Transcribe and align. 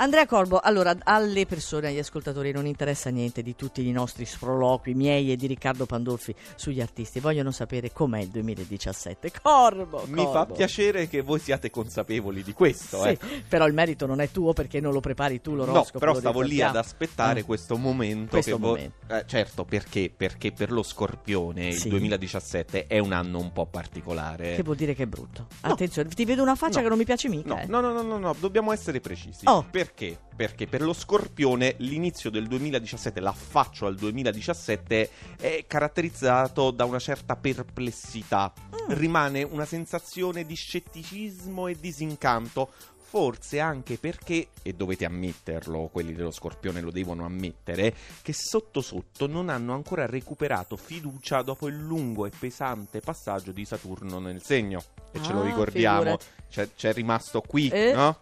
Andrea 0.00 0.26
Corbo, 0.26 0.60
allora 0.60 0.94
alle 1.02 1.44
persone, 1.44 1.88
agli 1.88 1.98
ascoltatori 1.98 2.52
non 2.52 2.66
interessa 2.66 3.10
niente 3.10 3.42
di 3.42 3.56
tutti 3.56 3.84
i 3.84 3.90
nostri 3.90 4.24
sproloqui 4.24 4.94
miei 4.94 5.32
e 5.32 5.36
di 5.36 5.48
Riccardo 5.48 5.86
Pandolfi 5.86 6.32
sugli 6.54 6.80
artisti, 6.80 7.18
vogliono 7.18 7.50
sapere 7.50 7.90
com'è 7.92 8.20
il 8.20 8.28
2017. 8.28 9.32
Corbo! 9.42 10.04
Mi 10.06 10.22
fa 10.22 10.30
Corbo. 10.30 10.54
piacere 10.54 11.08
che 11.08 11.20
voi 11.20 11.40
siate 11.40 11.70
consapevoli 11.70 12.44
di 12.44 12.52
questo. 12.52 13.02
Sì, 13.02 13.08
eh. 13.08 13.18
però 13.48 13.66
il 13.66 13.74
merito 13.74 14.06
non 14.06 14.20
è 14.20 14.30
tuo 14.30 14.52
perché 14.52 14.78
non 14.78 14.92
lo 14.92 15.00
prepari 15.00 15.40
tu 15.40 15.50
No, 15.50 15.64
l'oroscopo. 15.64 15.98
però 15.98 16.12
lo 16.12 16.20
stavo 16.20 16.40
lì 16.42 16.62
ad 16.62 16.76
aspettare 16.76 17.40
Mm. 17.42 17.44
questo 17.44 17.76
momento. 17.76 18.30
Questo 18.30 18.56
voi- 18.56 18.68
momento. 18.70 18.96
Eh, 19.12 19.24
certo, 19.26 19.64
perché? 19.64 20.12
Perché 20.16 20.52
per 20.52 20.70
lo 20.70 20.84
scorpione 20.84 21.72
Sì. 21.72 21.86
il 21.88 21.90
2017 21.94 22.86
è 22.86 23.00
un 23.00 23.10
anno 23.10 23.40
un 23.40 23.52
po' 23.52 23.66
particolare. 23.66 24.54
Che 24.54 24.62
vuol 24.62 24.76
dire 24.76 24.94
che 24.94 25.02
è 25.02 25.06
brutto. 25.06 25.46
No. 25.62 25.72
Attenzione, 25.72 26.08
ti 26.10 26.24
vedo 26.24 26.42
una 26.42 26.54
faccia 26.54 26.76
No. 26.76 26.82
che 26.84 26.88
non 26.88 26.98
mi 26.98 27.04
piace 27.04 27.28
mica. 27.28 27.54
No, 27.54 27.60
eh. 27.62 27.66
no, 27.66 27.80
no, 27.80 27.90
no, 27.92 28.02
no, 28.02 28.18
no, 28.18 28.36
dobbiamo 28.38 28.70
essere 28.70 29.00
precisi. 29.00 29.40
Oh. 29.48 29.66
Perché? 29.88 30.18
Perché 30.36 30.66
per 30.66 30.82
lo 30.82 30.92
scorpione 30.92 31.74
l'inizio 31.78 32.30
del 32.30 32.46
2017, 32.46 33.20
l'affaccio 33.20 33.86
al 33.86 33.96
2017, 33.96 35.10
è 35.40 35.64
caratterizzato 35.66 36.70
da 36.70 36.84
una 36.84 36.98
certa 36.98 37.36
perplessità. 37.36 38.52
Mm. 38.58 38.92
Rimane 38.92 39.42
una 39.42 39.64
sensazione 39.64 40.44
di 40.44 40.54
scetticismo 40.54 41.68
e 41.68 41.76
disincanto. 41.80 42.70
Forse 43.08 43.58
anche 43.58 43.96
perché, 43.96 44.48
e 44.60 44.74
dovete 44.74 45.06
ammetterlo, 45.06 45.88
quelli 45.90 46.12
dello 46.12 46.30
Scorpione 46.30 46.82
lo 46.82 46.90
devono 46.90 47.24
ammettere, 47.24 47.94
che 48.20 48.34
sotto 48.34 48.82
sotto 48.82 49.26
non 49.26 49.48
hanno 49.48 49.72
ancora 49.72 50.04
recuperato 50.04 50.76
fiducia 50.76 51.40
dopo 51.40 51.68
il 51.68 51.78
lungo 51.78 52.26
e 52.26 52.30
pesante 52.38 53.00
passaggio 53.00 53.50
di 53.50 53.64
Saturno 53.64 54.18
nel 54.18 54.42
segno. 54.42 54.84
E 55.10 55.22
ce 55.22 55.32
lo 55.32 55.40
Ah, 55.40 55.44
ricordiamo, 55.44 56.18
c'è, 56.50 56.68
c'è 56.76 56.92
rimasto 56.92 57.40
qui, 57.40 57.70
Eh? 57.70 57.94
no? 57.94 58.18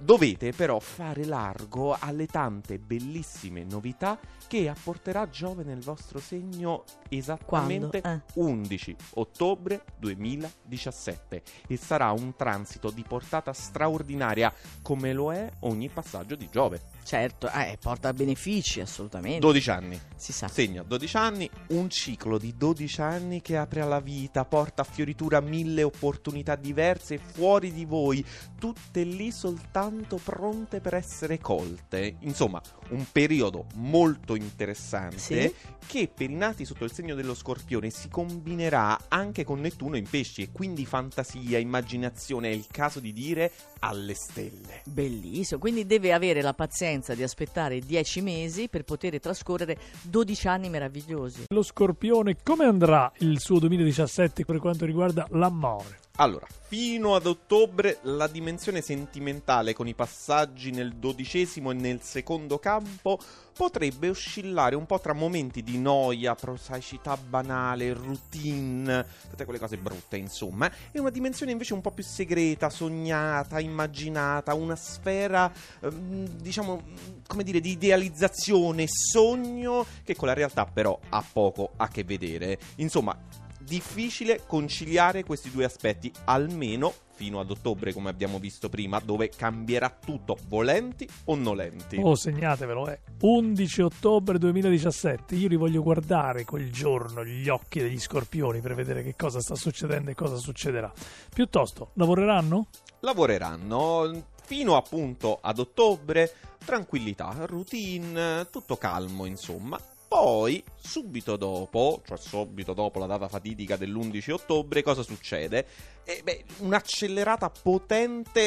Dovete 0.00 0.52
però 0.52 0.78
fare 0.80 1.26
largo 1.26 1.94
alle 1.98 2.26
tante 2.26 2.78
bellissime 2.78 3.62
novità 3.62 4.18
che 4.46 4.68
apporterà 4.68 5.28
Giove 5.28 5.64
nel 5.64 5.80
vostro 5.80 6.18
segno 6.18 6.84
esattamente? 7.10 8.00
Eh. 8.00 8.20
11 8.34 8.96
ottobre 9.14 9.84
2017 9.98 11.42
e 11.68 11.76
sarà 11.76 12.10
un 12.12 12.34
transito 12.34 12.90
di 12.90 13.04
portata 13.06 13.52
straordinaria 13.52 14.52
come 14.80 15.12
lo 15.12 15.30
è 15.30 15.50
ogni 15.60 15.90
passaggio 15.90 16.36
di 16.36 16.48
Giove. 16.50 16.80
Certo, 17.04 17.50
eh, 17.50 17.76
porta 17.78 18.14
benefici 18.14 18.80
assolutamente. 18.80 19.40
12 19.40 19.70
anni. 19.70 20.00
si 20.16 20.32
sa. 20.32 20.48
Segno 20.48 20.84
12 20.84 21.16
anni, 21.16 21.50
un 21.68 21.90
ciclo 21.90 22.38
di 22.38 22.54
12 22.56 23.00
anni 23.02 23.42
che 23.42 23.58
apre 23.58 23.82
alla 23.82 24.00
vita, 24.00 24.44
porta 24.46 24.82
a 24.82 24.86
fioritura 24.86 25.40
mille 25.40 25.82
opportunità 25.82 26.56
diverse 26.56 27.18
fuori 27.18 27.72
di 27.72 27.84
voi, 27.84 28.24
tutte 28.58 29.02
lì 29.02 29.30
soltanto 29.30 29.81
pronte 29.90 30.80
per 30.80 30.94
essere 30.94 31.38
colte. 31.38 32.16
Insomma, 32.20 32.60
un 32.90 33.04
periodo 33.10 33.66
molto 33.74 34.34
interessante 34.34 35.18
Sì. 35.18 35.54
che 35.86 36.10
per 36.14 36.30
i 36.30 36.34
nati 36.34 36.64
sotto 36.64 36.84
il 36.84 36.92
segno 36.92 37.14
dello 37.14 37.34
scorpione 37.34 37.90
si 37.90 38.08
combinerà 38.08 38.98
anche 39.08 39.44
con 39.44 39.60
Nettuno 39.60 39.96
in 39.96 40.08
pesci 40.08 40.42
e 40.42 40.50
quindi 40.52 40.86
fantasia, 40.86 41.58
immaginazione, 41.58 42.48
è 42.50 42.52
il 42.52 42.66
caso 42.70 43.00
di 43.00 43.12
dire 43.12 43.50
alle 43.80 44.14
stelle. 44.14 44.82
Bellissimo, 44.84 45.58
quindi 45.60 45.86
deve 45.86 46.12
avere 46.12 46.40
la 46.42 46.54
pazienza 46.54 47.14
di 47.14 47.22
aspettare 47.22 47.80
10 47.80 48.20
mesi 48.20 48.68
per 48.68 48.84
poter 48.84 49.18
trascorrere 49.20 49.76
12 50.02 50.48
anni 50.48 50.68
meravigliosi. 50.68 51.44
Lo 51.52 51.62
Scorpione, 51.62 52.36
come 52.42 52.64
andrà 52.64 53.10
il 53.18 53.40
suo 53.40 53.58
2017 53.58 54.44
per 54.44 54.58
quanto 54.58 54.84
riguarda 54.84 55.26
l'amore? 55.30 55.98
Allora, 56.16 56.46
fino 56.68 57.14
ad 57.14 57.24
ottobre 57.24 57.98
la 58.02 58.26
dimensione 58.26 58.82
sentimentale 58.82 59.72
con 59.72 59.88
i 59.88 59.94
passaggi 59.94 60.70
nel 60.70 60.92
dodicesimo 60.92 61.70
e 61.70 61.74
nel 61.74 62.02
secondo 62.02 62.58
campo 62.58 63.18
potrebbe 63.54 64.10
oscillare 64.10 64.76
un 64.76 64.84
po' 64.84 65.00
tra 65.00 65.14
momenti 65.14 65.62
di 65.62 65.78
noia, 65.78 66.34
prosaicità 66.34 67.16
banale, 67.16 67.94
routine, 67.94 69.06
tutte 69.30 69.44
quelle 69.44 69.58
cose 69.58 69.78
brutte, 69.78 70.18
insomma, 70.18 70.70
e 70.90 71.00
una 71.00 71.08
dimensione 71.08 71.52
invece 71.52 71.72
un 71.72 71.80
po' 71.80 71.92
più 71.92 72.04
segreta, 72.04 72.68
sognata, 72.68 73.58
immaginata, 73.58 74.52
una 74.52 74.76
sfera, 74.76 75.50
ehm, 75.80 76.26
diciamo, 76.26 76.82
come 77.26 77.42
dire, 77.42 77.60
di 77.60 77.70
idealizzazione, 77.70 78.84
sogno, 78.86 79.86
che 80.04 80.14
con 80.14 80.28
la 80.28 80.34
realtà 80.34 80.66
però 80.66 80.98
ha 81.08 81.24
poco 81.32 81.72
a 81.76 81.88
che 81.88 82.04
vedere. 82.04 82.58
Insomma, 82.76 83.16
difficile 83.62 84.42
conciliare 84.46 85.24
questi 85.24 85.50
due 85.50 85.64
aspetti, 85.64 86.12
almeno 86.24 86.92
fino 87.14 87.40
ad 87.40 87.50
ottobre, 87.50 87.92
come 87.92 88.10
abbiamo 88.10 88.38
visto 88.38 88.68
prima, 88.68 88.98
dove 88.98 89.28
cambierà 89.28 89.96
tutto, 90.04 90.36
volenti 90.48 91.08
o 91.26 91.34
nolenti. 91.36 91.96
Oh, 92.02 92.14
segnatevelo, 92.14 92.86
è 92.88 92.98
11 93.20 93.82
ottobre 93.82 94.38
2017. 94.38 95.34
Io 95.36 95.48
li 95.48 95.56
voglio 95.56 95.82
guardare 95.82 96.44
quel 96.44 96.72
giorno, 96.72 97.24
gli 97.24 97.48
occhi 97.48 97.80
degli 97.80 98.00
scorpioni, 98.00 98.60
per 98.60 98.74
vedere 98.74 99.02
che 99.02 99.14
cosa 99.16 99.40
sta 99.40 99.54
succedendo 99.54 100.10
e 100.10 100.14
cosa 100.14 100.36
succederà. 100.36 100.92
Piuttosto, 101.32 101.90
lavoreranno? 101.94 102.66
Lavoreranno 103.00 104.30
fino 104.44 104.76
appunto 104.76 105.38
ad 105.40 105.58
ottobre, 105.58 106.32
tranquillità, 106.64 107.34
routine, 107.46 108.48
tutto 108.50 108.76
calmo, 108.76 109.26
insomma. 109.26 109.78
Poi, 110.12 110.62
subito 110.78 111.36
dopo, 111.36 112.02
cioè 112.04 112.18
subito 112.18 112.74
dopo 112.74 112.98
la 112.98 113.06
data 113.06 113.28
fatidica 113.28 113.78
dell'11 113.78 114.32
ottobre, 114.32 114.82
cosa 114.82 115.02
succede? 115.02 115.66
Eh, 116.04 116.20
beh, 116.24 116.44
un'accelerata 116.58 117.48
potente 117.48 118.40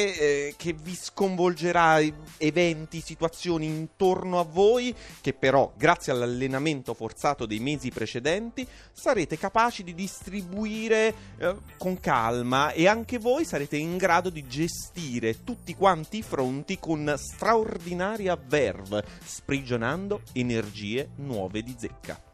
eh, 0.48 0.54
che 0.58 0.74
vi 0.74 0.94
sconvolgerà 0.94 1.98
eventi, 2.36 3.00
situazioni 3.00 3.64
intorno 3.64 4.38
a 4.38 4.44
voi, 4.44 4.94
che 5.22 5.32
però, 5.32 5.72
grazie 5.74 6.12
all'allenamento 6.12 6.92
forzato 6.92 7.46
dei 7.46 7.58
mesi 7.58 7.90
precedenti, 7.90 8.66
sarete 8.92 9.38
capaci 9.38 9.82
di 9.84 9.94
distribuire 9.94 11.14
eh, 11.38 11.56
con 11.78 11.98
calma 11.98 12.72
e 12.72 12.88
anche 12.88 13.18
voi 13.18 13.46
sarete 13.46 13.78
in 13.78 13.96
grado 13.96 14.28
di 14.28 14.46
gestire 14.46 15.42
tutti 15.42 15.74
quanti 15.74 16.18
i 16.18 16.22
fronti 16.22 16.78
con 16.78 17.14
straordinaria 17.16 18.36
verve, 18.36 19.02
sprigionando 19.24 20.20
energie 20.32 21.08
nuove 21.16 21.62
di 21.62 21.74
zecca. 21.78 22.25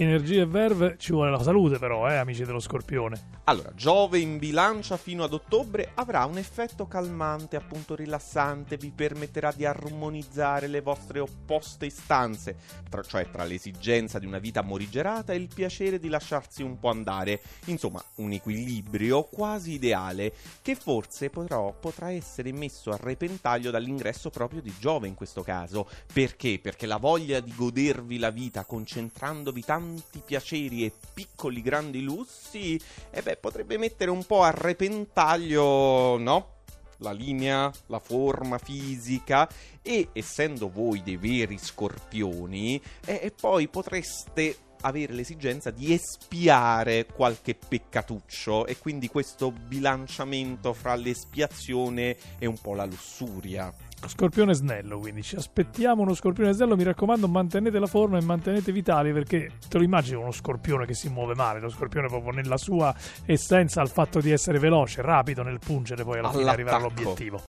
Energia 0.00 0.40
e 0.40 0.46
verve, 0.46 0.96
ci 0.96 1.12
vuole 1.12 1.30
la 1.30 1.42
salute 1.42 1.78
però, 1.78 2.08
eh, 2.08 2.14
amici 2.14 2.42
dello 2.42 2.58
scorpione. 2.58 3.40
Allora, 3.44 3.70
Giove 3.74 4.18
in 4.18 4.38
bilancia 4.38 4.96
fino 4.96 5.24
ad 5.24 5.34
ottobre 5.34 5.90
avrà 5.94 6.24
un 6.24 6.38
effetto 6.38 6.86
calmante, 6.86 7.56
appunto 7.56 7.94
rilassante, 7.94 8.78
vi 8.78 8.92
permetterà 8.92 9.52
di 9.54 9.66
armonizzare 9.66 10.68
le 10.68 10.80
vostre 10.80 11.20
opposte 11.20 11.84
istanze, 11.84 12.56
tra- 12.88 13.02
cioè 13.02 13.28
tra 13.30 13.44
l'esigenza 13.44 14.18
di 14.18 14.24
una 14.24 14.38
vita 14.38 14.62
morigerata 14.62 15.34
e 15.34 15.36
il 15.36 15.50
piacere 15.54 15.98
di 15.98 16.08
lasciarsi 16.08 16.62
un 16.62 16.78
po' 16.78 16.88
andare. 16.88 17.42
Insomma, 17.66 18.02
un 18.16 18.32
equilibrio 18.32 19.24
quasi 19.24 19.72
ideale 19.72 20.32
che 20.62 20.76
forse 20.76 21.28
però 21.28 21.74
potrà 21.78 22.10
essere 22.10 22.52
messo 22.52 22.90
a 22.90 22.98
repentaglio 22.98 23.70
dall'ingresso 23.70 24.30
proprio 24.30 24.62
di 24.62 24.72
Giove 24.78 25.08
in 25.08 25.14
questo 25.14 25.42
caso. 25.42 25.86
Perché? 26.10 26.58
Perché 26.62 26.86
la 26.86 26.96
voglia 26.96 27.40
di 27.40 27.52
godervi 27.54 28.18
la 28.18 28.30
vita 28.30 28.64
concentrandovi 28.64 29.62
tanti 29.90 30.22
piaceri 30.24 30.84
e 30.84 30.92
piccoli 31.12 31.62
grandi 31.62 32.02
lussi, 32.02 32.80
e 33.10 33.22
beh, 33.22 33.36
potrebbe 33.36 33.76
mettere 33.76 34.10
un 34.10 34.24
po' 34.24 34.42
a 34.42 34.50
repentaglio, 34.50 36.16
no? 36.16 36.58
La 36.98 37.12
linea, 37.12 37.72
la 37.86 37.98
forma 37.98 38.58
fisica 38.58 39.48
e 39.82 40.08
essendo 40.12 40.70
voi 40.70 41.02
dei 41.02 41.16
veri 41.16 41.58
scorpioni, 41.58 42.80
eh, 43.06 43.20
e 43.22 43.30
poi 43.32 43.68
potreste 43.68 44.56
avere 44.82 45.12
l'esigenza 45.12 45.70
di 45.70 45.92
espiare 45.92 47.06
qualche 47.06 47.54
peccatuccio 47.54 48.66
e 48.66 48.78
quindi 48.78 49.08
questo 49.08 49.50
bilanciamento 49.50 50.72
fra 50.72 50.94
l'espiazione 50.94 52.16
e 52.38 52.46
un 52.46 52.58
po' 52.58 52.74
la 52.74 52.86
lussuria. 52.86 53.74
Scorpione 54.06 54.54
snello, 54.54 54.98
quindi 54.98 55.22
ci 55.22 55.36
aspettiamo 55.36 56.02
uno 56.02 56.14
scorpione 56.14 56.52
snello. 56.52 56.76
Mi 56.76 56.82
raccomando, 56.82 57.28
mantenete 57.28 57.78
la 57.78 57.86
forma 57.86 58.18
e 58.18 58.22
mantenete 58.22 58.72
vitali 58.72 59.12
perché 59.12 59.52
te 59.68 59.78
lo 59.78 59.84
immagini 59.84 60.20
uno 60.20 60.32
scorpione 60.32 60.86
che 60.86 60.94
si 60.94 61.08
muove 61.08 61.34
male. 61.34 61.60
Lo 61.60 61.68
scorpione, 61.68 62.08
proprio 62.08 62.32
nella 62.32 62.56
sua 62.56 62.94
essenza, 63.26 63.80
al 63.80 63.88
fatto 63.88 64.20
di 64.20 64.30
essere 64.30 64.58
veloce, 64.58 65.02
rapido 65.02 65.42
nel 65.42 65.58
pungere, 65.58 66.02
poi 66.04 66.18
alla 66.18 66.30
fine 66.30 66.50
arrivare 66.50 66.76
all'obiettivo. 66.76 67.38